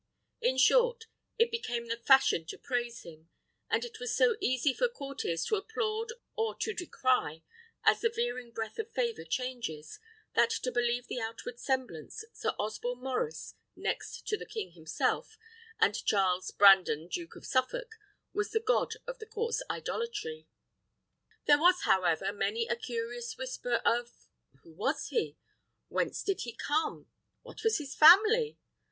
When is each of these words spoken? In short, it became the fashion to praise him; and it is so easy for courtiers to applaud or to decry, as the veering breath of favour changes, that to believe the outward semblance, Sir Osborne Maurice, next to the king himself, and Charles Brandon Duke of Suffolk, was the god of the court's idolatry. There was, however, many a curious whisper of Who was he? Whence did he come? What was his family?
In 0.41 0.57
short, 0.57 1.05
it 1.37 1.51
became 1.51 1.85
the 1.87 1.95
fashion 1.95 2.43
to 2.47 2.57
praise 2.57 3.03
him; 3.03 3.29
and 3.69 3.85
it 3.85 3.97
is 4.01 4.17
so 4.17 4.35
easy 4.41 4.73
for 4.73 4.89
courtiers 4.89 5.45
to 5.45 5.57
applaud 5.57 6.07
or 6.35 6.55
to 6.57 6.73
decry, 6.73 7.43
as 7.83 8.01
the 8.01 8.09
veering 8.09 8.49
breath 8.49 8.79
of 8.79 8.91
favour 8.91 9.23
changes, 9.23 9.99
that 10.33 10.49
to 10.49 10.71
believe 10.71 11.05
the 11.05 11.19
outward 11.19 11.59
semblance, 11.59 12.25
Sir 12.33 12.55
Osborne 12.57 13.03
Maurice, 13.03 13.53
next 13.75 14.27
to 14.27 14.37
the 14.37 14.45
king 14.47 14.71
himself, 14.71 15.37
and 15.79 16.03
Charles 16.03 16.49
Brandon 16.49 17.07
Duke 17.07 17.35
of 17.35 17.45
Suffolk, 17.45 17.99
was 18.33 18.49
the 18.49 18.59
god 18.59 18.95
of 19.05 19.19
the 19.19 19.27
court's 19.27 19.61
idolatry. 19.69 20.47
There 21.45 21.59
was, 21.59 21.81
however, 21.83 22.33
many 22.33 22.65
a 22.65 22.75
curious 22.75 23.37
whisper 23.37 23.75
of 23.85 24.11
Who 24.63 24.71
was 24.71 25.09
he? 25.09 25.37
Whence 25.89 26.23
did 26.23 26.41
he 26.41 26.53
come? 26.53 27.11
What 27.43 27.63
was 27.63 27.77
his 27.77 27.93
family? 27.93 28.57